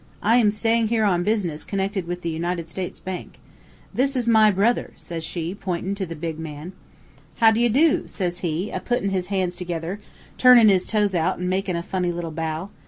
I 0.23 0.37
am 0.37 0.49
staying 0.49 0.87
here 0.87 1.05
on 1.05 1.23
business 1.23 1.63
connected 1.63 2.07
with 2.07 2.23
the 2.23 2.29
United 2.31 2.67
States 2.67 2.99
Bank. 2.99 3.39
This 3.93 4.15
is 4.15 4.27
my 4.27 4.49
brother,' 4.49 4.93
says 4.97 5.23
she, 5.23 5.53
pointin' 5.53 5.93
to 5.93 6.07
the 6.07 6.15
big 6.15 6.39
man. 6.39 6.73
"'How 7.35 7.51
d'ye 7.51 7.67
do?' 7.67 8.07
says 8.07 8.39
he, 8.39 8.71
a 8.71 8.79
puttin' 8.79 9.09
his 9.09 9.27
hands 9.27 9.55
together, 9.55 9.99
turnin' 10.39 10.69
his 10.69 10.87
toes 10.87 11.13
out 11.13 11.37
an' 11.37 11.47
makin' 11.49 11.75
a 11.75 11.83
funny 11.83 12.11
little 12.11 12.31
bow. 12.31 12.71